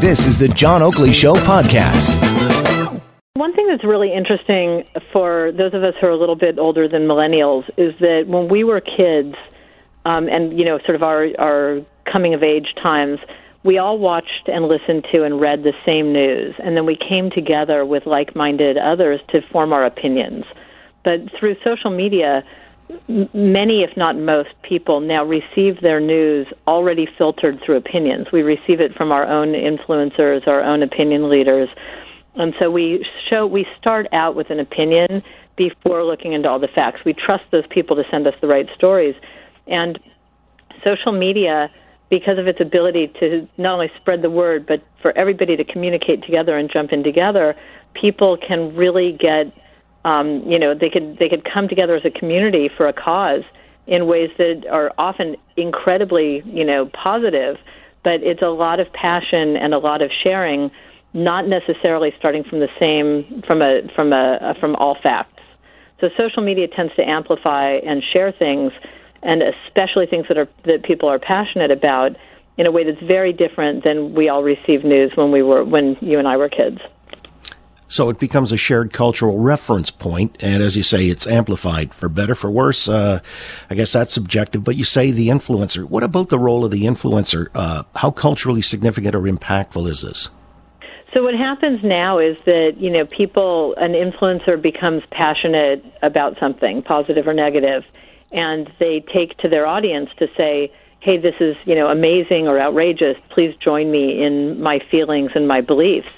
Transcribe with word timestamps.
This 0.00 0.26
is 0.26 0.38
the 0.38 0.48
John 0.48 0.82
Oakley 0.82 1.12
Show 1.12 1.34
podcast. 1.34 2.14
One 3.34 3.54
thing 3.54 3.68
that's 3.68 3.84
really 3.84 4.12
interesting 4.12 4.84
for 5.12 5.52
those 5.52 5.74
of 5.74 5.84
us 5.84 5.94
who 6.00 6.08
are 6.08 6.10
a 6.10 6.16
little 6.16 6.34
bit 6.34 6.58
older 6.58 6.88
than 6.88 7.02
millennials 7.02 7.68
is 7.76 7.94
that 8.00 8.24
when 8.26 8.48
we 8.48 8.64
were 8.64 8.80
kids, 8.80 9.36
um, 10.04 10.28
and 10.28 10.58
you 10.58 10.64
know, 10.64 10.78
sort 10.80 10.96
of 10.96 11.04
our 11.04 11.28
our 11.38 11.80
coming 12.04 12.34
of 12.34 12.42
age 12.42 12.74
times, 12.82 13.20
we 13.62 13.78
all 13.78 13.98
watched 13.98 14.48
and 14.48 14.66
listened 14.66 15.06
to 15.12 15.22
and 15.22 15.40
read 15.40 15.62
the 15.62 15.72
same 15.86 16.12
news, 16.12 16.54
and 16.62 16.76
then 16.76 16.84
we 16.84 16.96
came 16.96 17.30
together 17.30 17.84
with 17.84 18.06
like-minded 18.06 18.76
others 18.76 19.20
to 19.30 19.40
form 19.52 19.72
our 19.72 19.84
opinions. 19.84 20.44
But 21.04 21.20
through 21.38 21.56
social 21.62 21.90
media, 21.90 22.42
many, 23.08 23.82
if 23.82 23.96
not 23.96 24.16
most, 24.16 24.50
people 24.62 25.00
now 25.00 25.24
receive 25.24 25.80
their 25.82 26.00
news 26.00 26.46
already 26.66 27.06
filtered 27.18 27.60
through 27.64 27.76
opinions. 27.76 28.28
We 28.32 28.42
receive 28.42 28.80
it 28.80 28.94
from 28.94 29.12
our 29.12 29.26
own 29.26 29.52
influencers, 29.52 30.46
our 30.46 30.62
own 30.62 30.82
opinion 30.82 31.28
leaders, 31.28 31.68
and 32.34 32.54
so 32.58 32.70
we 32.70 33.04
show 33.28 33.46
we 33.46 33.66
start 33.80 34.06
out 34.12 34.36
with 34.36 34.50
an 34.50 34.60
opinion 34.60 35.22
before 35.56 36.04
looking 36.04 36.34
into 36.34 36.48
all 36.48 36.58
the 36.60 36.68
facts. 36.68 37.00
We 37.04 37.12
trust 37.12 37.44
those 37.50 37.66
people 37.68 37.96
to 37.96 38.04
send 38.10 38.26
us 38.26 38.34
the 38.40 38.46
right 38.46 38.66
stories, 38.74 39.14
and 39.66 39.98
social 40.84 41.12
media. 41.12 41.70
Because 42.10 42.38
of 42.38 42.46
its 42.46 42.58
ability 42.58 43.12
to 43.20 43.46
not 43.58 43.74
only 43.74 43.90
spread 44.00 44.22
the 44.22 44.30
word, 44.30 44.64
but 44.66 44.82
for 45.02 45.12
everybody 45.18 45.58
to 45.58 45.64
communicate 45.64 46.22
together 46.22 46.56
and 46.56 46.70
jump 46.72 46.90
in 46.90 47.02
together, 47.04 47.54
people 47.92 48.38
can 48.38 48.74
really 48.74 49.12
get 49.12 49.52
um, 50.04 50.42
you 50.46 50.58
know, 50.58 50.74
they 50.74 50.90
could 50.90 51.18
they 51.18 51.28
could 51.28 51.44
come 51.44 51.68
together 51.68 51.94
as 51.94 52.04
a 52.04 52.10
community 52.10 52.70
for 52.74 52.88
a 52.88 52.92
cause 52.92 53.42
in 53.86 54.06
ways 54.06 54.30
that 54.38 54.64
are 54.70 54.92
often 54.98 55.36
incredibly, 55.56 56.42
you 56.44 56.64
know, 56.64 56.86
positive. 56.86 57.56
But 58.04 58.22
it's 58.22 58.42
a 58.42 58.48
lot 58.48 58.80
of 58.80 58.92
passion 58.92 59.56
and 59.56 59.74
a 59.74 59.78
lot 59.78 60.02
of 60.02 60.10
sharing, 60.22 60.70
not 61.14 61.48
necessarily 61.48 62.12
starting 62.18 62.44
from 62.44 62.60
the 62.60 62.68
same 62.78 63.42
from 63.46 63.60
a 63.60 63.80
from 63.94 64.12
a 64.12 64.54
from 64.60 64.76
all 64.76 64.96
facts. 65.02 65.42
So 66.00 66.08
social 66.16 66.42
media 66.44 66.68
tends 66.68 66.94
to 66.94 67.02
amplify 67.02 67.72
and 67.72 68.02
share 68.12 68.30
things, 68.30 68.72
and 69.22 69.42
especially 69.42 70.06
things 70.06 70.26
that 70.28 70.38
are 70.38 70.48
that 70.64 70.84
people 70.84 71.08
are 71.08 71.18
passionate 71.18 71.72
about 71.72 72.12
in 72.56 72.66
a 72.66 72.70
way 72.70 72.84
that's 72.84 73.04
very 73.04 73.32
different 73.32 73.84
than 73.84 74.14
we 74.14 74.28
all 74.28 74.42
received 74.42 74.84
news 74.84 75.12
when 75.16 75.32
we 75.32 75.42
were 75.42 75.64
when 75.64 75.96
you 76.00 76.18
and 76.18 76.28
I 76.28 76.36
were 76.36 76.48
kids. 76.48 76.78
So 77.88 78.10
it 78.10 78.18
becomes 78.18 78.52
a 78.52 78.58
shared 78.58 78.92
cultural 78.92 79.40
reference 79.40 79.90
point, 79.90 80.36
and 80.40 80.62
as 80.62 80.76
you 80.76 80.82
say, 80.82 81.06
it's 81.06 81.26
amplified 81.26 81.94
for 81.94 82.10
better, 82.10 82.34
for 82.34 82.50
worse. 82.50 82.86
Uh, 82.86 83.20
I 83.70 83.74
guess 83.74 83.94
that's 83.94 84.12
subjective, 84.12 84.62
but 84.62 84.76
you 84.76 84.84
say 84.84 85.10
the 85.10 85.28
influencer. 85.28 85.84
What 85.84 86.02
about 86.02 86.28
the 86.28 86.38
role 86.38 86.66
of 86.66 86.70
the 86.70 86.82
influencer? 86.82 87.48
Uh, 87.54 87.84
how 87.96 88.10
culturally 88.10 88.60
significant 88.60 89.14
or 89.14 89.22
impactful 89.22 89.88
is 89.88 90.02
this? 90.02 90.30
So 91.14 91.22
what 91.22 91.34
happens 91.34 91.80
now 91.82 92.18
is 92.18 92.36
that 92.44 92.74
you 92.76 92.90
know 92.90 93.06
people, 93.06 93.74
an 93.76 93.92
influencer 93.92 94.60
becomes 94.60 95.02
passionate 95.10 95.82
about 96.02 96.38
something, 96.38 96.82
positive 96.82 97.26
or 97.26 97.32
negative, 97.32 97.84
and 98.30 98.70
they 98.78 99.02
take 99.12 99.38
to 99.38 99.48
their 99.48 99.66
audience 99.66 100.10
to 100.18 100.28
say, 100.36 100.70
"Hey, 101.00 101.16
this 101.16 101.36
is 101.40 101.56
you 101.64 101.74
know 101.74 101.88
amazing 101.88 102.46
or 102.46 102.60
outrageous. 102.60 103.16
Please 103.30 103.54
join 103.56 103.90
me 103.90 104.22
in 104.22 104.60
my 104.60 104.80
feelings 104.90 105.30
and 105.34 105.48
my 105.48 105.62
beliefs." 105.62 106.08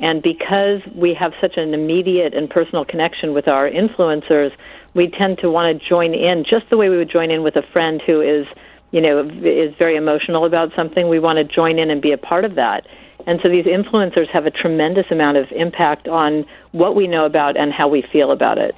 And 0.00 0.22
because 0.22 0.80
we 0.94 1.14
have 1.14 1.32
such 1.40 1.56
an 1.56 1.74
immediate 1.74 2.34
and 2.34 2.48
personal 2.48 2.84
connection 2.84 3.34
with 3.34 3.48
our 3.48 3.68
influencers, 3.68 4.52
we 4.94 5.08
tend 5.08 5.38
to 5.38 5.50
want 5.50 5.80
to 5.80 5.88
join 5.88 6.14
in 6.14 6.44
just 6.48 6.70
the 6.70 6.76
way 6.76 6.88
we 6.88 6.96
would 6.96 7.10
join 7.10 7.30
in 7.30 7.42
with 7.42 7.56
a 7.56 7.62
friend 7.72 8.00
who 8.06 8.20
is, 8.20 8.46
you 8.92 9.00
know, 9.00 9.28
is 9.42 9.74
very 9.78 9.96
emotional 9.96 10.44
about 10.44 10.70
something. 10.76 11.08
We 11.08 11.18
want 11.18 11.38
to 11.38 11.44
join 11.44 11.78
in 11.78 11.90
and 11.90 12.00
be 12.00 12.12
a 12.12 12.18
part 12.18 12.44
of 12.44 12.54
that. 12.54 12.86
And 13.26 13.40
so 13.42 13.48
these 13.48 13.66
influencers 13.66 14.28
have 14.30 14.46
a 14.46 14.50
tremendous 14.50 15.06
amount 15.10 15.36
of 15.36 15.50
impact 15.50 16.06
on 16.06 16.46
what 16.72 16.94
we 16.94 17.06
know 17.06 17.26
about 17.26 17.56
and 17.56 17.72
how 17.72 17.88
we 17.88 18.02
feel 18.12 18.30
about 18.30 18.58
it. 18.58 18.74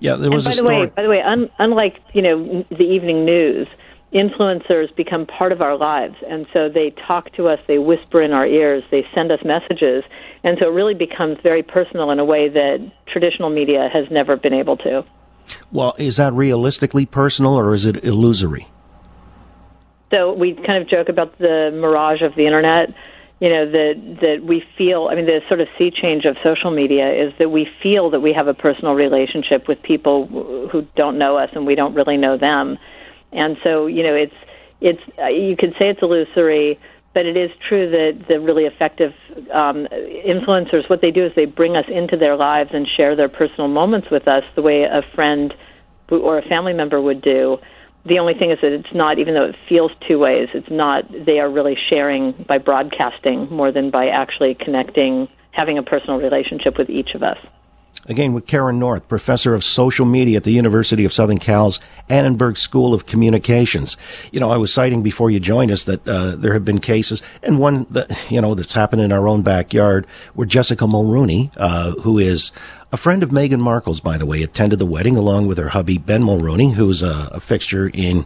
Yeah, 0.00 0.16
there 0.16 0.30
was 0.30 0.46
and 0.46 0.54
by 0.54 0.62
the 0.62 0.68
way, 0.68 0.86
by 0.94 1.02
the 1.02 1.08
way, 1.08 1.20
un- 1.20 1.50
unlike 1.58 1.96
you 2.12 2.22
know 2.22 2.64
the 2.70 2.84
evening 2.84 3.24
news, 3.24 3.66
influencers 4.12 4.94
become 4.96 5.26
part 5.26 5.52
of 5.52 5.60
our 5.60 5.76
lives. 5.76 6.16
And 6.28 6.46
so 6.52 6.68
they 6.68 6.90
talk 7.06 7.32
to 7.34 7.48
us, 7.48 7.60
they 7.66 7.78
whisper 7.78 8.22
in 8.22 8.32
our 8.32 8.46
ears, 8.46 8.82
they 8.90 9.06
send 9.14 9.30
us 9.30 9.40
messages. 9.44 10.04
And 10.44 10.56
so 10.58 10.68
it 10.68 10.72
really 10.72 10.94
becomes 10.94 11.38
very 11.42 11.62
personal 11.62 12.10
in 12.10 12.18
a 12.18 12.24
way 12.24 12.48
that 12.48 12.90
traditional 13.06 13.50
media 13.50 13.88
has 13.92 14.10
never 14.10 14.36
been 14.36 14.54
able 14.54 14.76
to. 14.78 15.04
Well, 15.70 15.94
is 15.98 16.16
that 16.16 16.32
realistically 16.32 17.06
personal 17.06 17.54
or 17.54 17.74
is 17.74 17.84
it 17.84 18.02
illusory? 18.04 18.68
So 20.10 20.32
we 20.32 20.54
kind 20.54 20.82
of 20.82 20.88
joke 20.88 21.10
about 21.10 21.36
the 21.38 21.70
mirage 21.74 22.22
of 22.22 22.34
the 22.34 22.46
internet. 22.46 22.94
You 23.40 23.50
know 23.50 23.70
that 23.70 24.18
that 24.22 24.42
we 24.42 24.64
feel. 24.76 25.08
I 25.12 25.14
mean, 25.14 25.26
the 25.26 25.42
sort 25.46 25.60
of 25.60 25.68
sea 25.78 25.92
change 25.92 26.24
of 26.24 26.36
social 26.42 26.72
media 26.72 27.12
is 27.12 27.32
that 27.38 27.50
we 27.50 27.68
feel 27.80 28.10
that 28.10 28.18
we 28.18 28.32
have 28.32 28.48
a 28.48 28.54
personal 28.54 28.94
relationship 28.94 29.68
with 29.68 29.80
people 29.82 30.26
who 30.72 30.84
don't 30.96 31.18
know 31.18 31.36
us 31.36 31.50
and 31.52 31.64
we 31.64 31.76
don't 31.76 31.94
really 31.94 32.16
know 32.16 32.36
them 32.36 32.78
and 33.32 33.56
so, 33.62 33.86
you 33.86 34.02
know, 34.02 34.14
it's 34.14 34.34
it's 34.80 35.02
uh, 35.18 35.26
you 35.26 35.56
could 35.56 35.74
say 35.78 35.88
it's 35.88 36.00
illusory, 36.02 36.78
but 37.14 37.26
it 37.26 37.36
is 37.36 37.50
true 37.68 37.90
that 37.90 38.28
the 38.28 38.40
really 38.40 38.64
effective 38.64 39.12
um, 39.52 39.88
influencers, 40.26 40.88
what 40.88 41.00
they 41.00 41.10
do 41.10 41.26
is 41.26 41.32
they 41.34 41.46
bring 41.46 41.76
us 41.76 41.86
into 41.88 42.16
their 42.16 42.36
lives 42.36 42.70
and 42.72 42.86
share 42.86 43.16
their 43.16 43.28
personal 43.28 43.68
moments 43.68 44.08
with 44.10 44.28
us, 44.28 44.44
the 44.54 44.62
way 44.62 44.84
a 44.84 45.02
friend 45.14 45.54
or 46.10 46.38
a 46.38 46.42
family 46.42 46.72
member 46.72 47.00
would 47.00 47.20
do. 47.20 47.58
The 48.06 48.18
only 48.18 48.34
thing 48.34 48.50
is 48.50 48.58
that 48.62 48.72
it's 48.72 48.94
not, 48.94 49.18
even 49.18 49.34
though 49.34 49.44
it 49.44 49.56
feels 49.68 49.92
two 50.06 50.18
ways, 50.18 50.48
it's 50.54 50.70
not. 50.70 51.04
They 51.10 51.40
are 51.40 51.50
really 51.50 51.76
sharing 51.90 52.32
by 52.48 52.58
broadcasting 52.58 53.50
more 53.50 53.72
than 53.72 53.90
by 53.90 54.08
actually 54.08 54.54
connecting, 54.54 55.28
having 55.50 55.76
a 55.76 55.82
personal 55.82 56.18
relationship 56.18 56.78
with 56.78 56.88
each 56.88 57.14
of 57.14 57.22
us. 57.22 57.38
Again, 58.06 58.32
with 58.32 58.46
Karen 58.46 58.78
North, 58.78 59.06
professor 59.08 59.54
of 59.54 59.62
social 59.62 60.06
media 60.06 60.38
at 60.38 60.44
the 60.44 60.52
University 60.52 61.04
of 61.04 61.12
Southern 61.12 61.38
Cal's 61.38 61.78
Annenberg 62.08 62.56
School 62.56 62.94
of 62.94 63.06
Communications. 63.06 63.96
You 64.32 64.40
know, 64.40 64.50
I 64.50 64.56
was 64.56 64.72
citing 64.72 65.02
before 65.02 65.30
you 65.30 65.40
joined 65.40 65.70
us 65.70 65.84
that 65.84 66.08
uh, 66.08 66.36
there 66.36 66.54
have 66.54 66.64
been 66.64 66.78
cases, 66.78 67.22
and 67.42 67.58
one 67.58 67.84
that 67.90 68.10
you 68.30 68.40
know 68.40 68.54
that's 68.54 68.72
happened 68.72 69.02
in 69.02 69.12
our 69.12 69.28
own 69.28 69.42
backyard, 69.42 70.06
where 70.34 70.46
Jessica 70.46 70.84
Mulroney, 70.86 71.50
uh, 71.56 71.92
who 72.00 72.18
is 72.18 72.50
a 72.92 72.96
friend 72.96 73.22
of 73.22 73.30
Meghan 73.30 73.60
Markle's, 73.60 74.00
by 74.00 74.16
the 74.16 74.26
way, 74.26 74.42
attended 74.42 74.78
the 74.78 74.86
wedding 74.86 75.16
along 75.16 75.46
with 75.46 75.58
her 75.58 75.68
hubby 75.70 75.98
Ben 75.98 76.22
Mulroney, 76.22 76.74
who's 76.74 77.02
a, 77.02 77.28
a 77.32 77.40
fixture 77.40 77.90
in 77.92 78.24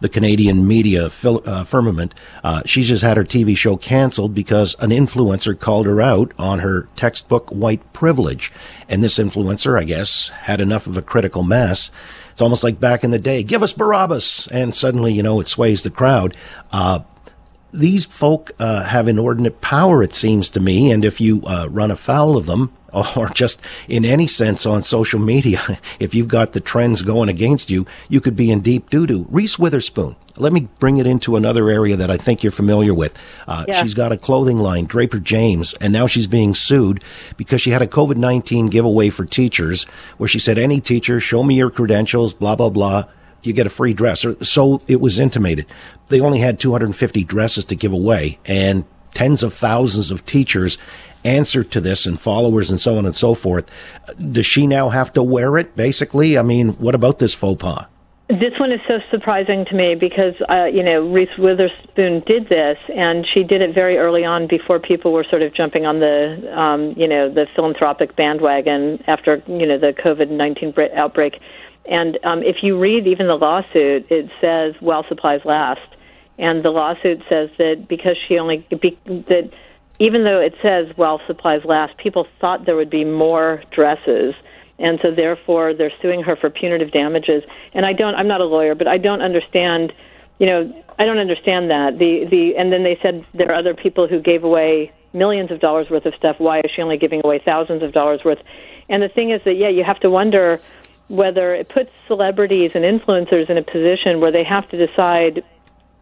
the 0.00 0.08
Canadian 0.08 0.66
media 0.66 1.08
fil- 1.10 1.42
uh, 1.46 1.64
firmament. 1.64 2.14
Uh, 2.44 2.62
she's 2.66 2.88
just 2.88 3.02
had 3.02 3.16
her 3.16 3.24
TV 3.24 3.56
show 3.56 3.76
canceled 3.76 4.34
because 4.34 4.74
an 4.80 4.90
influencer 4.90 5.58
called 5.58 5.86
her 5.86 6.00
out 6.00 6.32
on 6.38 6.60
her 6.60 6.88
textbook 6.96 7.48
white 7.50 7.92
privilege. 7.92 8.52
And 8.88 9.02
this 9.02 9.18
influencer, 9.18 9.78
I 9.78 9.84
guess, 9.84 10.28
had 10.28 10.60
enough 10.60 10.86
of 10.86 10.96
a 10.96 11.02
critical 11.02 11.42
mass. 11.42 11.90
It's 12.32 12.42
almost 12.42 12.64
like 12.64 12.78
back 12.78 13.02
in 13.02 13.10
the 13.10 13.18
day, 13.18 13.42
give 13.42 13.62
us 13.62 13.72
Barabbas. 13.72 14.46
And 14.48 14.74
suddenly, 14.74 15.12
you 15.12 15.22
know, 15.22 15.40
it 15.40 15.48
sways 15.48 15.82
the 15.82 15.90
crowd. 15.90 16.36
Uh, 16.70 17.00
these 17.72 18.04
folk 18.04 18.52
uh, 18.58 18.84
have 18.84 19.08
inordinate 19.08 19.60
power, 19.60 20.02
it 20.02 20.14
seems 20.14 20.48
to 20.50 20.60
me, 20.60 20.90
and 20.90 21.04
if 21.04 21.20
you 21.20 21.42
uh, 21.44 21.68
run 21.70 21.90
afoul 21.90 22.36
of 22.36 22.46
them, 22.46 22.72
or 23.16 23.28
just 23.28 23.60
in 23.88 24.04
any 24.04 24.26
sense 24.26 24.64
on 24.66 24.82
social 24.82 25.20
media, 25.20 25.60
if 26.00 26.14
you've 26.14 26.28
got 26.28 26.52
the 26.52 26.60
trends 26.60 27.02
going 27.02 27.28
against 27.28 27.70
you, 27.70 27.86
you 28.08 28.20
could 28.20 28.36
be 28.36 28.50
in 28.50 28.60
deep 28.60 28.90
doo 28.90 29.06
doo. 29.06 29.26
Reese 29.28 29.58
Witherspoon, 29.58 30.16
let 30.38 30.52
me 30.52 30.68
bring 30.78 30.98
it 30.98 31.06
into 31.06 31.36
another 31.36 31.68
area 31.68 31.96
that 31.96 32.10
I 32.10 32.16
think 32.16 32.42
you're 32.42 32.52
familiar 32.52 32.94
with. 32.94 33.16
Uh, 33.46 33.64
Yeah. 33.68 33.82
She's 33.82 33.94
got 33.94 34.12
a 34.12 34.16
clothing 34.16 34.58
line, 34.58 34.86
Draper 34.86 35.18
James, 35.18 35.74
and 35.74 35.92
now 35.92 36.06
she's 36.06 36.26
being 36.26 36.54
sued 36.54 37.02
because 37.36 37.60
she 37.60 37.70
had 37.70 37.82
a 37.82 37.86
COVID 37.86 38.16
19 38.16 38.68
giveaway 38.68 39.10
for 39.10 39.24
teachers 39.24 39.84
where 40.16 40.28
she 40.28 40.38
said, 40.38 40.58
Any 40.58 40.80
teacher, 40.80 41.20
show 41.20 41.42
me 41.42 41.54
your 41.56 41.70
credentials, 41.70 42.34
blah, 42.34 42.56
blah, 42.56 42.70
blah 42.70 43.04
you 43.42 43.52
get 43.52 43.66
a 43.66 43.70
free 43.70 43.94
dress. 43.94 44.24
Or 44.24 44.42
so 44.42 44.82
it 44.88 45.00
was 45.00 45.20
intimated. 45.20 45.66
They 46.08 46.20
only 46.20 46.40
had 46.40 46.58
250 46.58 47.22
dresses 47.24 47.64
to 47.66 47.76
give 47.76 47.92
away, 47.92 48.40
and 48.44 48.84
tens 49.16 49.42
of 49.42 49.54
thousands 49.54 50.10
of 50.10 50.26
teachers 50.26 50.76
answered 51.24 51.70
to 51.70 51.80
this 51.80 52.04
and 52.04 52.20
followers 52.20 52.70
and 52.70 52.78
so 52.78 52.98
on 52.98 53.06
and 53.06 53.16
so 53.16 53.32
forth. 53.32 53.70
Does 54.30 54.44
she 54.44 54.66
now 54.66 54.90
have 54.90 55.10
to 55.14 55.22
wear 55.22 55.56
it, 55.56 55.74
basically? 55.74 56.36
I 56.36 56.42
mean, 56.42 56.68
what 56.74 56.94
about 56.94 57.18
this 57.18 57.32
faux 57.32 57.60
pas? 57.60 57.86
This 58.28 58.58
one 58.58 58.72
is 58.72 58.80
so 58.86 58.98
surprising 59.10 59.64
to 59.66 59.74
me 59.74 59.94
because 59.94 60.34
uh, 60.50 60.64
you 60.64 60.82
know 60.82 61.08
Reese 61.12 61.38
Witherspoon 61.38 62.24
did 62.26 62.48
this, 62.48 62.76
and 62.94 63.24
she 63.32 63.44
did 63.44 63.62
it 63.62 63.72
very 63.72 63.98
early 63.98 64.24
on 64.24 64.48
before 64.48 64.80
people 64.80 65.12
were 65.12 65.24
sort 65.30 65.42
of 65.42 65.54
jumping 65.54 65.86
on 65.86 66.00
the 66.00 66.52
um, 66.58 66.92
you 66.96 67.06
know 67.06 67.32
the 67.32 67.46
philanthropic 67.54 68.16
bandwagon 68.16 69.02
after 69.06 69.40
you 69.46 69.64
know 69.64 69.78
the 69.78 69.92
COVID 69.92 70.28
nineteen 70.28 70.74
outbreak. 70.96 71.40
And 71.88 72.18
um, 72.24 72.42
if 72.42 72.64
you 72.64 72.76
read 72.76 73.06
even 73.06 73.28
the 73.28 73.36
lawsuit, 73.36 74.10
it 74.10 74.28
says 74.40 74.74
while 74.80 75.04
supplies 75.08 75.42
last, 75.44 75.86
and 76.38 76.64
the 76.64 76.70
lawsuit 76.70 77.22
says 77.28 77.50
that 77.58 77.86
because 77.88 78.16
she 78.28 78.38
only 78.38 78.66
be, 78.80 78.98
that 79.06 79.50
even 79.98 80.24
though 80.24 80.40
it 80.40 80.54
says 80.62 80.88
while 80.96 81.20
supplies 81.26 81.64
last, 81.64 81.96
people 81.96 82.26
thought 82.40 82.66
there 82.66 82.76
would 82.76 82.90
be 82.90 83.04
more 83.04 83.62
dresses 83.70 84.34
and 84.78 84.98
so 85.02 85.10
therefore 85.10 85.74
they're 85.74 85.92
suing 86.02 86.22
her 86.22 86.36
for 86.36 86.50
punitive 86.50 86.92
damages. 86.92 87.42
And 87.72 87.86
I 87.86 87.92
don't, 87.92 88.14
I'm 88.14 88.28
not 88.28 88.40
a 88.40 88.44
lawyer, 88.44 88.74
but 88.74 88.86
I 88.86 88.98
don't 88.98 89.22
understand, 89.22 89.92
you 90.38 90.46
know, 90.46 90.84
I 90.98 91.04
don't 91.04 91.18
understand 91.18 91.70
that. 91.70 91.98
The 91.98 92.26
the 92.30 92.56
and 92.56 92.72
then 92.72 92.82
they 92.82 92.98
said 93.02 93.24
there 93.34 93.50
are 93.50 93.54
other 93.54 93.74
people 93.74 94.06
who 94.06 94.20
gave 94.20 94.44
away 94.44 94.92
millions 95.12 95.50
of 95.50 95.60
dollars 95.60 95.90
worth 95.90 96.06
of 96.06 96.14
stuff. 96.14 96.36
Why 96.38 96.60
is 96.60 96.70
she 96.74 96.82
only 96.82 96.96
giving 96.96 97.20
away 97.24 97.38
thousands 97.38 97.82
of 97.82 97.92
dollars 97.92 98.24
worth? 98.24 98.38
And 98.88 99.02
the 99.02 99.08
thing 99.08 99.30
is 99.30 99.42
that 99.44 99.54
yeah, 99.54 99.68
you 99.68 99.84
have 99.84 100.00
to 100.00 100.10
wonder 100.10 100.60
whether 101.08 101.54
it 101.54 101.68
puts 101.68 101.90
celebrities 102.08 102.74
and 102.74 102.84
influencers 102.84 103.48
in 103.48 103.56
a 103.58 103.62
position 103.62 104.20
where 104.20 104.32
they 104.32 104.42
have 104.42 104.68
to 104.70 104.86
decide, 104.86 105.44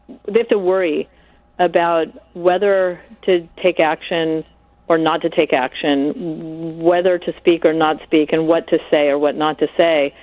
they 0.09 0.39
have 0.39 0.49
to 0.49 0.59
worry 0.59 1.09
about 1.59 2.07
whether 2.35 3.01
to 3.23 3.49
take 3.63 3.81
action 3.81 4.45
or 4.89 4.99
not 4.99 5.23
to 5.23 5.31
take 5.31 5.53
action, 5.53 6.83
whether 6.83 7.19
to 7.19 7.35
speak 7.39 7.65
or 7.65 7.73
not 7.73 8.03
speak, 8.03 8.33
and 8.33 8.47
what 8.47 8.69
to 8.69 8.79
say 8.91 9.09
or 9.09 9.19
what 9.19 9.35
not 9.37 9.59
to 9.59 9.69
say. 9.77 10.15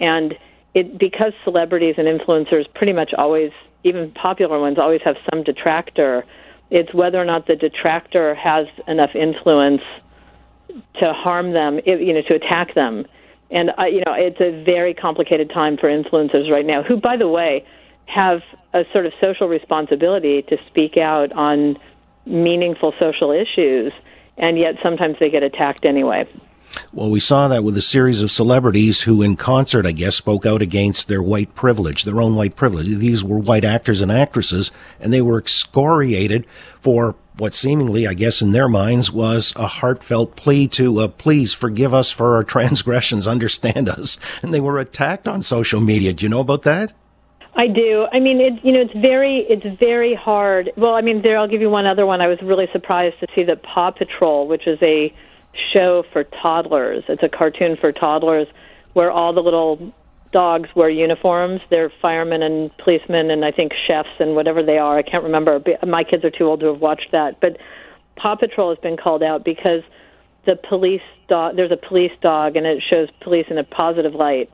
And 0.00 0.34
it 0.74 0.98
because 0.98 1.32
celebrities 1.44 1.94
and 1.98 2.06
influencers 2.08 2.72
pretty 2.74 2.92
much 2.92 3.12
always, 3.16 3.52
even 3.84 4.10
popular 4.12 4.58
ones, 4.58 4.78
always 4.78 5.02
have 5.04 5.16
some 5.30 5.44
detractor. 5.44 6.24
It's 6.70 6.92
whether 6.92 7.20
or 7.20 7.24
not 7.24 7.46
the 7.46 7.56
detractor 7.56 8.34
has 8.34 8.66
enough 8.86 9.14
influence 9.14 9.82
to 11.00 11.12
harm 11.12 11.52
them, 11.52 11.80
you 11.86 12.12
know, 12.12 12.22
to 12.22 12.34
attack 12.34 12.74
them. 12.74 13.06
And 13.50 13.70
uh, 13.78 13.84
you 13.84 14.02
know, 14.04 14.14
it's 14.14 14.40
a 14.40 14.62
very 14.64 14.94
complicated 14.94 15.50
time 15.50 15.76
for 15.76 15.88
influencers 15.88 16.50
right 16.50 16.66
now, 16.66 16.82
who, 16.82 16.96
by 16.96 17.16
the 17.16 17.28
way, 17.28 17.64
have 18.08 18.40
a 18.74 18.84
sort 18.92 19.06
of 19.06 19.12
social 19.20 19.48
responsibility 19.48 20.42
to 20.42 20.56
speak 20.66 20.96
out 20.96 21.32
on 21.32 21.76
meaningful 22.26 22.92
social 22.98 23.30
issues 23.30 23.92
and 24.38 24.58
yet 24.58 24.76
sometimes 24.82 25.16
they 25.18 25.28
get 25.28 25.42
attacked 25.42 25.84
anyway. 25.84 26.26
Well, 26.92 27.10
we 27.10 27.20
saw 27.20 27.48
that 27.48 27.64
with 27.64 27.76
a 27.76 27.82
series 27.82 28.22
of 28.22 28.30
celebrities 28.30 29.02
who, 29.02 29.20
in 29.22 29.36
concert, 29.36 29.84
I 29.84 29.92
guess, 29.92 30.16
spoke 30.16 30.46
out 30.46 30.62
against 30.62 31.08
their 31.08 31.22
white 31.22 31.54
privilege, 31.54 32.04
their 32.04 32.20
own 32.20 32.34
white 32.34 32.56
privilege. 32.56 32.86
These 32.86 33.24
were 33.24 33.38
white 33.38 33.64
actors 33.64 34.00
and 34.00 34.12
actresses, 34.12 34.70
and 35.00 35.12
they 35.12 35.20
were 35.20 35.38
excoriated 35.38 36.46
for 36.80 37.16
what 37.36 37.54
seemingly, 37.54 38.06
I 38.06 38.14
guess, 38.14 38.42
in 38.42 38.52
their 38.52 38.68
minds 38.68 39.12
was 39.12 39.52
a 39.56 39.66
heartfelt 39.66 40.36
plea 40.36 40.68
to, 40.68 41.00
uh, 41.00 41.08
please 41.08 41.54
forgive 41.54 41.94
us 41.94 42.10
for 42.10 42.36
our 42.36 42.44
transgressions, 42.54 43.26
understand 43.26 43.88
us. 43.88 44.18
And 44.42 44.52
they 44.52 44.60
were 44.60 44.78
attacked 44.78 45.26
on 45.26 45.42
social 45.42 45.80
media. 45.80 46.12
Do 46.12 46.24
you 46.24 46.30
know 46.30 46.40
about 46.40 46.62
that? 46.62 46.92
I 47.58 47.66
do. 47.66 48.06
I 48.12 48.20
mean, 48.20 48.40
it 48.40 48.64
you 48.64 48.72
know, 48.72 48.80
it's 48.80 48.94
very 48.94 49.38
it's 49.40 49.66
very 49.80 50.14
hard. 50.14 50.70
Well, 50.76 50.94
I 50.94 51.00
mean, 51.00 51.22
there 51.22 51.36
I'll 51.36 51.48
give 51.48 51.60
you 51.60 51.68
one 51.68 51.86
other 51.86 52.06
one. 52.06 52.20
I 52.20 52.28
was 52.28 52.40
really 52.40 52.68
surprised 52.72 53.18
to 53.18 53.26
see 53.34 53.42
that 53.42 53.64
Paw 53.64 53.90
Patrol, 53.90 54.46
which 54.46 54.68
is 54.68 54.78
a 54.80 55.12
show 55.72 56.04
for 56.12 56.22
toddlers, 56.22 57.02
it's 57.08 57.22
a 57.24 57.28
cartoon 57.28 57.74
for 57.74 57.90
toddlers 57.90 58.46
where 58.92 59.10
all 59.10 59.32
the 59.32 59.42
little 59.42 59.92
dogs 60.30 60.68
wear 60.76 60.88
uniforms. 60.88 61.60
They're 61.68 61.90
firemen 62.00 62.42
and 62.42 62.76
policemen 62.78 63.28
and 63.28 63.44
I 63.44 63.50
think 63.50 63.72
chefs 63.88 64.20
and 64.20 64.36
whatever 64.36 64.62
they 64.62 64.78
are. 64.78 64.96
I 64.96 65.02
can't 65.02 65.24
remember. 65.24 65.60
My 65.84 66.04
kids 66.04 66.24
are 66.24 66.30
too 66.30 66.44
old 66.44 66.60
to 66.60 66.66
have 66.66 66.80
watched 66.80 67.10
that. 67.10 67.40
But 67.40 67.58
Paw 68.14 68.36
Patrol 68.36 68.68
has 68.68 68.78
been 68.78 68.96
called 68.96 69.24
out 69.24 69.44
because 69.44 69.82
the 70.46 70.54
police 70.54 71.02
dog 71.28 71.56
there's 71.56 71.72
a 71.72 71.76
police 71.76 72.12
dog 72.20 72.54
and 72.54 72.66
it 72.66 72.84
shows 72.88 73.08
police 73.20 73.46
in 73.50 73.58
a 73.58 73.64
positive 73.64 74.14
light 74.14 74.48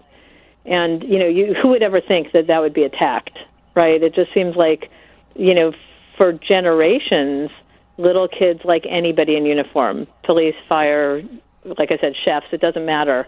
and 0.65 1.03
you 1.03 1.19
know, 1.19 1.27
you 1.27 1.55
who 1.61 1.69
would 1.69 1.83
ever 1.83 2.01
think 2.01 2.33
that 2.33 2.47
that 2.47 2.61
would 2.61 2.75
be 2.75 2.85
attacked, 2.85 3.39
right? 3.75 4.03
It 4.03 4.15
just 4.15 4.33
seems 4.33 4.57
like, 4.57 4.91
you 5.35 5.55
know, 5.55 5.73
for 6.17 6.33
generations, 6.33 7.51
little 7.99 8.29
kids 8.29 8.61
like 8.65 8.85
anybody 8.89 9.37
in 9.37 9.45
uniform, 9.45 10.07
police, 10.25 10.55
fire, 10.69 11.23
like 11.65 11.91
I 11.91 11.99
said, 11.99 12.15
chefs, 12.25 12.47
it 12.53 12.61
doesn't 12.61 12.85
matter. 12.85 13.27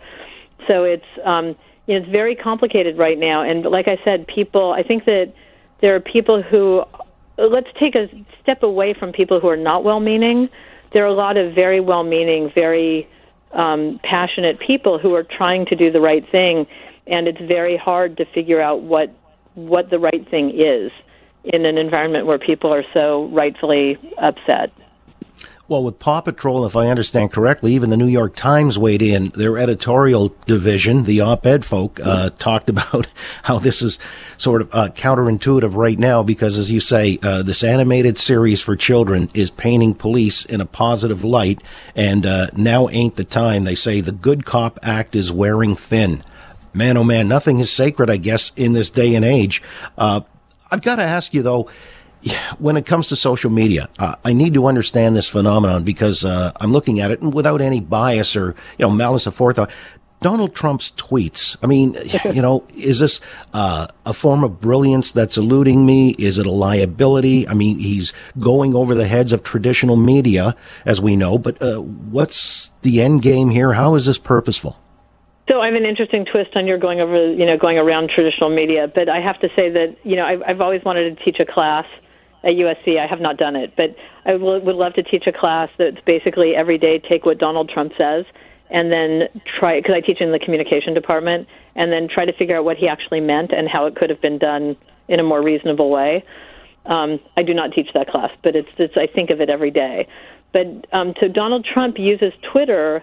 So 0.67 0.85
it's 0.85 1.05
um, 1.25 1.56
you 1.87 1.94
know, 1.94 2.03
it's 2.03 2.11
very 2.11 2.35
complicated 2.35 2.99
right 2.99 3.19
now. 3.19 3.43
And 3.43 3.65
like 3.65 3.88
I 3.88 3.99
said, 4.05 4.27
people, 4.27 4.73
I 4.73 4.83
think 4.83 5.05
that 5.05 5.33
there 5.81 5.94
are 5.94 6.00
people 6.00 6.43
who 6.43 6.85
let's 7.38 7.69
take 7.79 7.94
a 7.94 8.09
step 8.43 8.62
away 8.62 8.94
from 8.94 9.12
people 9.12 9.41
who 9.41 9.49
are 9.49 9.56
not 9.56 9.85
well-meaning. 9.85 10.49
There 10.93 11.05
are 11.05 11.09
a 11.09 11.15
lot 11.15 11.37
of 11.37 11.55
very 11.55 11.81
well-meaning, 11.81 12.50
very 12.55 13.09
um, 13.53 14.00
passionate 14.03 14.59
people 14.59 14.99
who 14.99 15.15
are 15.15 15.23
trying 15.23 15.67
to 15.67 15.77
do 15.77 15.91
the 15.91 16.00
right 16.00 16.25
thing 16.31 16.67
and 17.06 17.29
it's 17.29 17.41
very 17.41 17.76
hard 17.76 18.17
to 18.17 18.25
figure 18.26 18.61
out 18.61 18.82
what 18.82 19.11
what 19.55 19.88
the 19.91 19.99
right 19.99 20.29
thing 20.31 20.50
is 20.50 20.93
in 21.44 21.64
an 21.64 21.79
environment 21.79 22.26
where 22.26 22.38
people 22.38 22.73
are 22.73 22.85
so 22.93 23.26
rightfully 23.32 23.97
upset. 24.19 24.70
Well, 25.69 25.82
with 25.82 25.99
Paw 25.99 26.20
Patrol, 26.20 26.64
if 26.64 26.76
I 26.76 26.87
understand 26.87 27.32
correctly, 27.32 27.73
even 27.73 27.91
the 27.91 27.97
New 27.97 28.06
York 28.06 28.37
Times 28.37 28.79
weighed 28.79 29.03
in. 29.03 29.31
Their 29.31 29.58
editorial 29.58 30.32
division, 30.47 31.05
the 31.05 31.20
op-ed 31.20 31.64
folk, 31.64 31.99
uh, 32.00 32.31
talked 32.31 32.69
about 32.69 33.09
how 33.43 33.59
this 33.59 33.82
is 33.82 33.99
sort 34.37 34.62
of 34.62 34.73
uh, 34.73 34.91
counterintuitive 34.91 35.75
right 35.75 35.99
now 35.99 36.23
because, 36.23 36.56
as 36.56 36.70
you 36.70 36.79
say, 36.79 37.19
uh, 37.20 37.43
this 37.43 37.64
animated 37.64 38.17
series 38.17 38.62
for 38.62 38.76
children 38.76 39.29
is 39.35 39.50
painting 39.50 39.94
police 39.94 40.44
in 40.44 40.61
a 40.61 40.67
positive 40.67 41.25
light, 41.25 41.61
and 41.97 42.26
uh, 42.26 42.47
now 42.56 42.88
ain't 42.91 43.17
the 43.17 43.25
time. 43.25 43.64
They 43.64 43.75
say 43.75 44.00
the 44.00 44.12
Good 44.12 44.44
Cop 44.44 44.79
Act 44.85 45.17
is 45.17 45.32
wearing 45.32 45.75
thin 45.75 46.23
man, 46.76 46.96
oh 46.96 47.05
man, 47.05 47.26
nothing 47.26 47.58
is 47.58 47.73
sacred, 47.73 48.11
I 48.11 48.19
guess, 48.19 48.52
in 48.56 48.73
this 48.73 48.90
day 48.90 49.14
and 49.14 49.25
age. 49.25 49.62
Uh, 49.96 50.20
I've 50.70 50.82
got 50.82 50.96
to 50.96 51.02
ask 51.02 51.32
you 51.34 51.43
though, 51.43 51.69
when 52.58 52.76
it 52.76 52.87
comes 52.87 53.08
to 53.08 53.17
social 53.17 53.50
media, 53.50 53.88
uh, 53.99 54.17
I 54.25 54.32
need 54.32 54.55
to 54.55 54.67
understand 54.67 55.14
this 55.14 55.28
phenomenon 55.28 55.84
because 55.84 56.25
uh, 56.25 56.52
I'm 56.56 56.73
looking 56.73 57.00
at 57.00 57.11
it 57.11 57.20
and 57.20 57.32
without 57.32 57.61
any 57.61 57.81
bias 57.81 58.37
or 58.37 58.55
you 58.78 58.87
know 58.87 58.90
malice 58.90 59.26
aforethought. 59.26 59.70
Donald 60.23 60.55
Trump's 60.55 60.93
tweets. 60.93 61.58
I 61.62 61.67
mean, 61.67 61.94
you 62.34 62.40
know, 62.40 62.64
is 62.75 63.00
this 63.00 63.20
uh, 63.52 63.87
a 64.06 64.14
form 64.14 64.44
of 64.44 64.61
brilliance 64.61 65.12
that's 65.12 65.37
eluding 65.37 65.84
me? 65.84 66.17
Is 66.19 66.38
it 66.38 66.46
a 66.46 66.50
liability? 66.50 67.46
I 67.46 67.52
mean, 67.52 67.78
he's 67.78 68.14
going 68.38 68.75
over 68.75 68.94
the 68.94 69.06
heads 69.06 69.32
of 69.34 69.43
traditional 69.43 69.96
media, 69.96 70.56
as 70.87 71.02
we 71.02 71.17
know. 71.17 71.37
But 71.37 71.61
uh, 71.61 71.80
what's 71.83 72.71
the 72.80 73.02
end 73.02 73.23
game 73.23 73.50
here? 73.50 73.75
How 73.75 73.95
is 73.95 74.06
this 74.06 74.18
purposeful? 74.18 74.80
So 75.49 75.61
I 75.61 75.67
have 75.67 75.75
an 75.75 75.85
interesting 75.85 76.25
twist 76.25 76.57
on 76.57 76.67
your 76.67 76.79
going 76.79 77.00
over, 77.00 77.33
you 77.33 77.47
know, 77.47 77.57
going 77.57 77.79
around 77.79 78.11
traditional 78.11 78.50
media. 78.50 78.91
But 78.93 79.09
I 79.09 79.21
have 79.21 79.38
to 79.41 79.49
say 79.55 79.71
that, 79.71 79.97
you 80.03 80.17
know, 80.17 80.25
I've, 80.25 80.43
I've 80.47 80.61
always 80.61 80.85
wanted 80.85 81.17
to 81.17 81.25
teach 81.25 81.38
a 81.38 81.47
class 81.47 81.85
at 82.43 82.53
USC. 82.53 82.99
I 82.99 83.07
have 83.07 83.21
not 83.21 83.37
done 83.37 83.55
it, 83.55 83.75
but 83.76 83.95
I 84.25 84.35
would 84.35 84.65
love 84.65 84.95
to 84.95 85.03
teach 85.05 85.26
a 85.26 85.33
class 85.33 85.69
that's 85.79 86.00
basically 86.05 86.55
every 86.57 86.79
day 86.79 86.99
take 86.99 87.25
what 87.25 87.38
Donald 87.38 87.71
Trump 87.71 87.93
says 87.97 88.25
and 88.71 88.91
then 88.91 89.29
try, 89.59 89.79
because 89.81 89.95
I 89.95 90.00
teach 90.00 90.21
in 90.21 90.33
the 90.33 90.41
communication 90.41 90.93
department, 90.93 91.47
and 91.76 91.93
then 91.93 92.09
try 92.09 92.25
to 92.25 92.33
figure 92.33 92.57
out 92.57 92.65
what 92.65 92.76
he 92.76 92.88
actually 92.88 93.21
meant 93.21 93.53
and 93.53 93.69
how 93.69 93.87
it 93.87 93.95
could 93.95 94.11
have 94.11 94.21
been 94.21 94.38
done 94.38 94.76
in 95.07 95.21
a 95.21 95.23
more 95.23 95.41
reasonable 95.41 95.91
way. 95.91 96.25
Um, 96.87 97.21
I 97.37 97.45
do 97.45 97.55
not 97.55 97.73
teach 97.73 97.88
that 97.95 98.09
class, 98.09 98.31
but 98.43 98.57
it's, 98.57 98.69
it's 98.79 98.95
I 98.97 99.07
think 99.07 99.31
of 99.31 99.41
it 99.41 99.50
every 99.50 99.71
day. 99.71 100.09
But 100.53 100.87
um, 100.93 101.15
so 101.21 101.29
Donald 101.29 101.65
Trump 101.65 101.97
uses 101.99 102.33
Twitter 102.50 103.03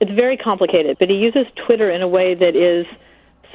it's 0.00 0.10
very 0.10 0.36
complicated, 0.36 0.96
but 0.98 1.08
he 1.08 1.16
uses 1.16 1.46
Twitter 1.66 1.90
in 1.90 2.02
a 2.02 2.08
way 2.08 2.34
that 2.34 2.56
is 2.56 2.86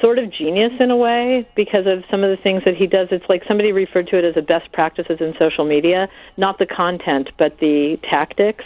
sort 0.00 0.18
of 0.18 0.32
genius 0.32 0.72
in 0.80 0.90
a 0.90 0.96
way 0.96 1.46
because 1.54 1.86
of 1.86 2.02
some 2.10 2.24
of 2.24 2.30
the 2.30 2.42
things 2.42 2.62
that 2.64 2.76
he 2.76 2.86
does. 2.86 3.08
It's 3.10 3.28
like 3.28 3.42
somebody 3.46 3.72
referred 3.72 4.08
to 4.08 4.18
it 4.18 4.24
as 4.24 4.36
a 4.36 4.42
best 4.42 4.72
practices 4.72 5.18
in 5.20 5.34
social 5.38 5.64
media, 5.64 6.08
not 6.36 6.58
the 6.58 6.66
content, 6.66 7.28
but 7.38 7.58
the 7.60 7.98
tactics. 8.08 8.64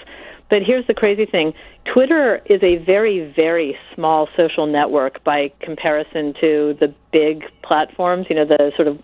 But 0.51 0.63
here's 0.63 0.87
the 0.87 0.95
crazy 0.95 1.27
thing 1.27 1.53
Twitter 1.93 2.41
is 2.47 2.63
a 2.63 2.77
very, 2.77 3.33
very 3.35 3.77
small 3.95 4.29
social 4.37 4.67
network 4.67 5.25
by 5.25 5.53
comparison 5.61 6.35
to 6.41 6.77
the 6.79 6.95
big 7.13 7.45
platforms, 7.63 8.27
you 8.29 8.37
know, 8.37 8.45
the 8.45 8.73
sort 8.77 8.89
of 8.89 8.97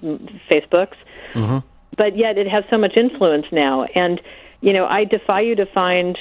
Facebooks. 0.50 0.96
Mm-hmm. 1.34 1.66
But 1.96 2.16
yet 2.16 2.38
it 2.38 2.48
has 2.48 2.64
so 2.70 2.78
much 2.78 2.96
influence 2.96 3.46
now. 3.52 3.84
And, 3.94 4.20
you 4.60 4.72
know, 4.72 4.86
I 4.86 5.04
defy 5.04 5.40
you 5.40 5.56
to 5.56 5.66
find 5.66 6.16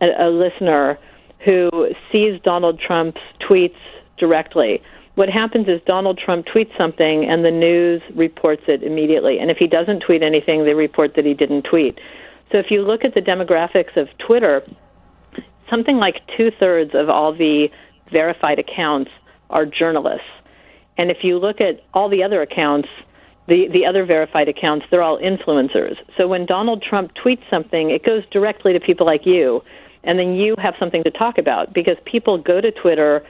a, 0.00 0.26
a 0.26 0.28
listener 0.28 0.98
who 1.44 1.88
sees 2.10 2.40
Donald 2.42 2.80
Trump's 2.80 3.20
tweets 3.40 3.76
directly. 4.18 4.82
What 5.14 5.28
happens 5.28 5.68
is 5.68 5.80
Donald 5.86 6.18
Trump 6.18 6.46
tweets 6.46 6.76
something 6.76 7.24
and 7.24 7.44
the 7.44 7.50
news 7.50 8.02
reports 8.14 8.62
it 8.66 8.82
immediately. 8.82 9.38
And 9.38 9.50
if 9.50 9.58
he 9.58 9.66
doesn't 9.66 10.00
tweet 10.00 10.22
anything, 10.22 10.64
they 10.64 10.74
report 10.74 11.14
that 11.16 11.24
he 11.24 11.34
didn't 11.34 11.62
tweet. 11.62 11.98
So 12.50 12.58
if 12.58 12.70
you 12.70 12.82
look 12.82 13.04
at 13.04 13.14
the 13.14 13.20
demographics 13.20 13.96
of 13.96 14.08
Twitter, 14.18 14.62
something 15.70 15.96
like 15.96 16.20
two 16.36 16.50
thirds 16.58 16.92
of 16.94 17.08
all 17.08 17.32
the 17.32 17.68
verified 18.10 18.58
accounts 18.58 19.10
are 19.50 19.66
journalists. 19.66 20.26
And 20.96 21.10
if 21.10 21.18
you 21.22 21.38
look 21.38 21.60
at 21.60 21.80
all 21.92 22.08
the 22.08 22.22
other 22.22 22.42
accounts, 22.42 22.88
the, 23.46 23.68
the 23.68 23.84
other 23.84 24.04
verified 24.04 24.48
accounts, 24.48 24.86
they're 24.90 25.02
all 25.02 25.18
influencers. 25.18 25.96
So 26.16 26.26
when 26.26 26.46
Donald 26.46 26.82
Trump 26.82 27.12
tweets 27.14 27.42
something, 27.50 27.90
it 27.90 28.04
goes 28.04 28.22
directly 28.30 28.72
to 28.72 28.80
people 28.80 29.06
like 29.06 29.26
you, 29.26 29.62
and 30.04 30.18
then 30.18 30.34
you 30.34 30.54
have 30.58 30.74
something 30.78 31.02
to 31.04 31.10
talk 31.10 31.38
about 31.38 31.72
because 31.72 31.96
people 32.04 32.38
go 32.38 32.60
to 32.60 32.70
Twitter, 32.70 33.24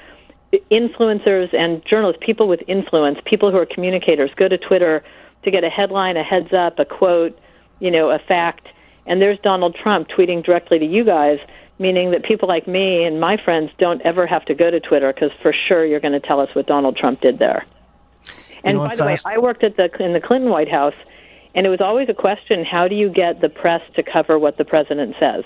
influencers 0.71 1.55
and 1.55 1.85
journalists, 1.85 2.23
people 2.25 2.49
with 2.49 2.61
influence, 2.69 3.19
people 3.25 3.51
who 3.51 3.59
are 3.59 3.67
communicators, 3.67 4.31
go 4.37 4.49
to 4.49 4.59
Twitter 4.59 5.03
to 5.45 5.51
get 5.51 5.65
a 5.65 5.71
headline, 5.71 6.17
a 6.17 6.23
heads 6.23 6.53
up, 6.53 6.79
a 6.79 6.85
quote, 6.85 7.39
you 7.81 7.91
know, 7.91 8.11
a 8.11 8.19
fact, 8.19 8.69
and 9.07 9.21
there's 9.21 9.39
Donald 9.41 9.75
Trump 9.75 10.09
tweeting 10.09 10.45
directly 10.45 10.79
to 10.79 10.87
you 10.87 11.05
guys 11.05 11.39
meaning 11.79 12.13
that 12.13 12.25
people 12.25 12.49
like 12.49 12.69
me 12.69 13.05
and 13.05 13.21
my 13.21 13.37
friends 13.37 13.71
don't 13.79 14.01
ever 14.03 14.27
have 14.27 14.45
to 14.45 14.55
go 14.55 14.71
to 14.71 14.81
Twitter 14.81 15.13
because 15.13 15.31
for 15.43 15.53
sure 15.53 15.85
you're 15.85 16.01
going 16.01 16.13
to 16.13 16.21
tell 16.21 16.41
us 16.41 16.49
what 16.55 16.67
Donald 16.67 16.97
Trump 16.97 17.21
did 17.21 17.39
there. 17.39 17.67
And 18.63 18.79
you 18.79 18.83
know, 18.83 18.89
by 18.89 18.97
the 18.97 19.05
way, 19.05 19.19
I 19.27 19.39
worked 19.39 19.65
at 19.65 19.77
the 19.77 19.91
in 20.03 20.13
the 20.13 20.21
Clinton 20.21 20.51
White 20.51 20.71
House, 20.71 20.95
and 21.55 21.67
it 21.67 21.69
was 21.69 21.81
always 21.81 22.09
a 22.09 22.15
question: 22.15 22.65
How 22.65 22.89
do 22.89 22.95
you 22.95 23.11
get 23.11 23.41
the 23.41 23.49
press 23.49 23.83
to 23.97 24.03
cover 24.03 24.39
what 24.39 24.57
the 24.57 24.65
president 24.65 25.17
says? 25.21 25.45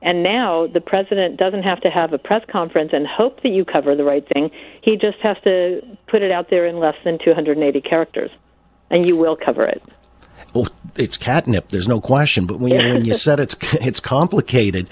And 0.00 0.22
now 0.22 0.68
the 0.68 0.80
president 0.80 1.38
doesn't 1.38 1.64
have 1.64 1.80
to 1.80 1.90
have 1.90 2.12
a 2.12 2.18
press 2.18 2.44
conference 2.50 2.90
and 2.92 3.06
hope 3.06 3.42
that 3.42 3.48
you 3.48 3.64
cover 3.64 3.96
the 3.96 4.04
right 4.04 4.26
thing. 4.32 4.50
He 4.80 4.96
just 4.96 5.18
has 5.18 5.36
to 5.44 5.80
put 6.06 6.22
it 6.22 6.30
out 6.30 6.50
there 6.50 6.66
in 6.66 6.78
less 6.78 6.94
than 7.04 7.18
280 7.18 7.80
characters, 7.80 8.30
and 8.90 9.04
you 9.04 9.16
will 9.16 9.36
cover 9.36 9.64
it. 9.64 9.82
Oh, 10.58 10.68
it's 10.96 11.16
catnip. 11.16 11.68
There's 11.68 11.88
no 11.88 12.00
question. 12.00 12.46
But 12.46 12.58
when, 12.58 12.72
when 12.72 13.04
you 13.04 13.14
said 13.26 13.40
it's 13.40 13.56
it's 13.74 14.00
complicated, 14.00 14.88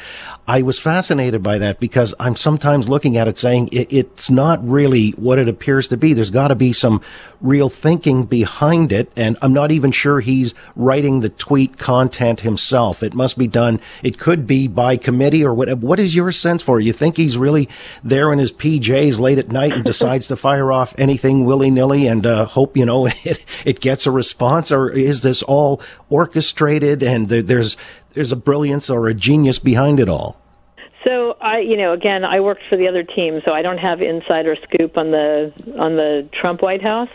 I 0.49 0.63
was 0.63 0.79
fascinated 0.79 1.43
by 1.43 1.59
that 1.59 1.81
because 1.81 2.15
I'm 2.21 2.37
sometimes 2.37 2.89
looking 2.89 3.17
at 3.17 3.27
it 3.27 3.37
saying 3.37 3.71
it, 3.73 3.93
it's 3.93 4.31
not 4.31 4.67
really 4.67 5.11
what 5.13 5.39
it 5.39 5.49
appears 5.49 5.89
to 5.89 5.97
be. 5.97 6.13
There's 6.13 6.31
got 6.31 6.49
to 6.49 6.55
be 6.55 6.73
some 6.73 7.01
real 7.41 7.69
thinking 7.69 8.25
behind 8.25 8.93
it, 8.93 9.11
and 9.17 9.37
I'm 9.43 9.53
not 9.53 9.73
even 9.73 9.91
sure 9.91 10.21
he's 10.21 10.55
writing 10.77 11.21
the 11.21 11.29
tweet 11.29 11.79
content 11.79 12.41
himself. 12.41 13.03
It 13.03 13.13
must 13.13 13.37
be 13.37 13.49
done. 13.49 13.81
It 14.03 14.19
could 14.19 14.47
be 14.47 14.69
by 14.69 14.97
committee 14.97 15.45
or 15.45 15.53
whatever. 15.53 15.85
What 15.85 15.99
is 15.99 16.15
your 16.15 16.31
sense 16.31 16.63
for? 16.63 16.81
It? 16.81 16.85
You 16.85 16.93
think 16.93 17.17
he's 17.17 17.37
really 17.37 17.69
there 18.05 18.33
in 18.33 18.39
his 18.39 18.53
PJs 18.53 19.19
late 19.19 19.39
at 19.39 19.49
night 19.49 19.73
and 19.73 19.85
decides 19.97 20.29
to 20.29 20.37
fire 20.37 20.71
off 20.71 20.95
anything 20.97 21.45
willy 21.45 21.71
nilly 21.71 22.07
and 22.07 22.25
uh, 22.25 22.45
hope 22.45 22.77
you 22.77 22.85
know 22.85 23.07
it 23.25 23.45
it 23.65 23.81
gets 23.81 24.07
a 24.07 24.11
response, 24.13 24.71
or 24.71 24.91
is 24.91 25.23
this 25.23 25.43
all 25.43 25.56
orchestrated 26.09 27.03
and 27.03 27.29
there's 27.29 27.77
there's 28.13 28.33
a 28.33 28.37
brilliance 28.37 28.89
or 28.91 29.09
a 29.09 29.15
genius 29.15 29.59
behind 29.59 30.01
it 30.01 30.09
all? 30.09 30.37
So 31.05 31.37
I, 31.41 31.61
you 31.61 31.77
know, 31.77 31.93
again, 31.93 32.25
I 32.25 32.41
worked 32.41 32.67
for 32.69 32.77
the 32.77 32.89
other 32.89 33.05
team, 33.05 33.41
so 33.45 33.53
I 33.53 33.63
don't 33.63 33.79
have 33.79 34.03
insider 34.03 34.57
scoop 34.65 34.97
on 34.97 35.13
the 35.13 35.53
on 35.79 35.97
the 35.97 36.29
Trump 36.33 36.63
White 36.63 36.83
House. 36.83 37.11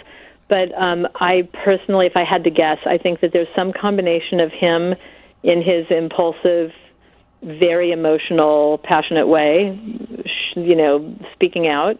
But 0.48 0.74
um, 0.78 1.08
I 1.16 1.48
personally, 1.66 2.08
if 2.08 2.16
I 2.16 2.24
had 2.24 2.44
to 2.44 2.50
guess, 2.50 2.78
I 2.86 2.98
think 2.98 3.22
that 3.22 3.32
there's 3.32 3.48
some 3.56 3.72
combination 3.74 4.40
of 4.40 4.52
him 4.52 4.96
in 5.44 5.62
his 5.62 5.86
impulsive, 5.90 6.72
very 7.42 7.92
emotional, 7.92 8.80
passionate 8.84 9.28
way, 9.28 9.80
you 10.56 10.76
know, 10.76 11.16
speaking 11.34 11.68
out, 11.68 11.98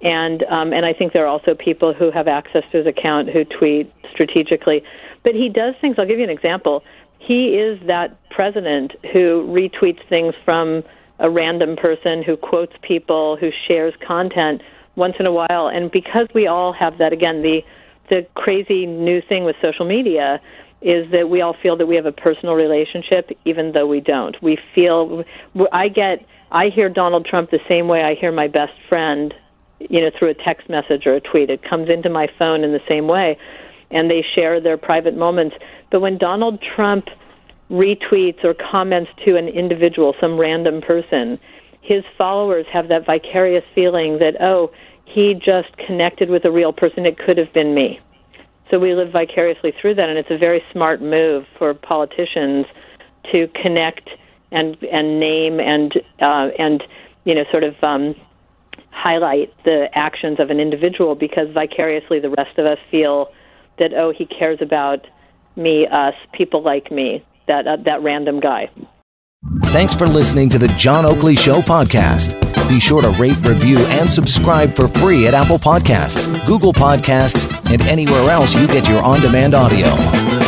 and 0.00 0.44
um, 0.44 0.72
and 0.72 0.86
I 0.86 0.92
think 0.92 1.12
there 1.12 1.24
are 1.24 1.28
also 1.28 1.54
people 1.54 1.92
who 1.92 2.10
have 2.10 2.28
access 2.28 2.62
to 2.70 2.78
his 2.78 2.86
account 2.86 3.30
who 3.30 3.44
tweet 3.44 3.92
strategically. 4.10 4.82
But 5.24 5.34
he 5.34 5.48
does 5.48 5.74
things. 5.80 5.96
I'll 5.98 6.06
give 6.06 6.18
you 6.18 6.24
an 6.24 6.30
example. 6.30 6.84
He 7.18 7.56
is 7.56 7.80
that 7.86 8.16
president 8.30 8.92
who 9.12 9.44
retweets 9.48 10.06
things 10.08 10.34
from 10.44 10.84
a 11.18 11.28
random 11.28 11.76
person 11.76 12.22
who 12.22 12.36
quotes 12.36 12.72
people, 12.82 13.36
who 13.36 13.50
shares 13.66 13.92
content 14.06 14.62
once 14.94 15.14
in 15.18 15.26
a 15.26 15.32
while. 15.32 15.68
And 15.68 15.90
because 15.90 16.28
we 16.34 16.46
all 16.46 16.72
have 16.72 16.98
that, 16.98 17.12
again, 17.12 17.42
the 17.42 17.62
the 18.08 18.26
crazy 18.34 18.86
new 18.86 19.20
thing 19.20 19.44
with 19.44 19.56
social 19.60 19.84
media 19.84 20.40
is 20.80 21.10
that 21.10 21.28
we 21.28 21.42
all 21.42 21.54
feel 21.60 21.76
that 21.76 21.86
we 21.86 21.96
have 21.96 22.06
a 22.06 22.12
personal 22.12 22.54
relationship, 22.54 23.30
even 23.44 23.72
though 23.72 23.86
we 23.86 24.00
don't. 24.00 24.40
We 24.42 24.58
feel 24.74 25.24
I 25.72 25.88
get 25.88 26.24
I 26.50 26.68
hear 26.68 26.88
Donald 26.88 27.26
Trump 27.26 27.50
the 27.50 27.60
same 27.68 27.88
way 27.88 28.02
I 28.02 28.14
hear 28.14 28.32
my 28.32 28.48
best 28.48 28.72
friend, 28.88 29.34
you 29.80 30.00
know, 30.00 30.10
through 30.18 30.30
a 30.30 30.34
text 30.34 30.68
message 30.68 31.06
or 31.06 31.14
a 31.14 31.20
tweet. 31.20 31.50
It 31.50 31.62
comes 31.62 31.88
into 31.88 32.08
my 32.08 32.28
phone 32.38 32.64
in 32.64 32.72
the 32.72 32.80
same 32.88 33.06
way, 33.06 33.38
and 33.90 34.10
they 34.10 34.24
share 34.34 34.60
their 34.60 34.76
private 34.76 35.16
moments. 35.16 35.56
But 35.90 36.00
when 36.00 36.18
Donald 36.18 36.62
Trump 36.74 37.06
retweets 37.70 38.44
or 38.44 38.54
comments 38.54 39.10
to 39.26 39.36
an 39.36 39.48
individual, 39.48 40.14
some 40.20 40.38
random 40.38 40.80
person, 40.80 41.38
his 41.80 42.04
followers 42.16 42.66
have 42.72 42.88
that 42.88 43.06
vicarious 43.06 43.64
feeling 43.74 44.18
that, 44.18 44.40
oh, 44.40 44.70
he 45.04 45.34
just 45.34 45.74
connected 45.86 46.28
with 46.28 46.44
a 46.44 46.50
real 46.50 46.72
person. 46.72 47.06
It 47.06 47.18
could 47.18 47.38
have 47.38 47.52
been 47.52 47.74
me. 47.74 48.00
So 48.70 48.78
we 48.78 48.94
live 48.94 49.12
vicariously 49.12 49.72
through 49.80 49.94
that, 49.94 50.08
and 50.08 50.18
it's 50.18 50.30
a 50.30 50.36
very 50.36 50.62
smart 50.72 51.00
move 51.00 51.46
for 51.58 51.72
politicians 51.72 52.66
to 53.32 53.48
connect 53.60 54.10
and 54.50 54.76
and 54.92 55.20
name 55.20 55.60
and 55.60 55.92
uh, 56.20 56.48
and 56.58 56.82
you 57.24 57.34
know 57.34 57.44
sort 57.50 57.64
of 57.64 57.74
um, 57.82 58.14
highlight 58.98 59.54
the 59.64 59.86
actions 59.94 60.40
of 60.40 60.50
an 60.50 60.58
individual 60.58 61.14
because 61.14 61.46
vicariously 61.54 62.18
the 62.18 62.30
rest 62.30 62.58
of 62.58 62.66
us 62.66 62.78
feel 62.90 63.28
that 63.78 63.94
oh 63.94 64.12
he 64.16 64.26
cares 64.26 64.58
about 64.60 65.06
me, 65.56 65.86
us, 65.86 66.14
people 66.32 66.62
like 66.62 66.90
me 66.90 67.24
that 67.46 67.66
uh, 67.66 67.76
that 67.84 68.02
random 68.02 68.40
guy. 68.40 68.70
Thanks 69.66 69.94
for 69.94 70.08
listening 70.08 70.48
to 70.50 70.58
the 70.58 70.68
John 70.68 71.04
Oakley 71.04 71.36
Show 71.36 71.60
podcast. 71.60 72.34
Be 72.68 72.80
sure 72.80 73.00
to 73.00 73.10
rate, 73.10 73.36
review, 73.44 73.78
and 73.78 74.10
subscribe 74.10 74.74
for 74.74 74.88
free 74.88 75.26
at 75.26 75.34
Apple 75.34 75.58
Podcasts, 75.58 76.26
Google 76.46 76.72
Podcasts, 76.72 77.46
and 77.72 77.80
anywhere 77.82 78.30
else 78.30 78.54
you 78.54 78.66
get 78.66 78.88
your 78.88 79.02
on 79.02 79.20
demand 79.20 79.54
audio. 79.54 80.47